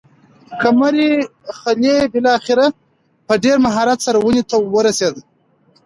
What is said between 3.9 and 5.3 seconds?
سره ونې ته ورسېد.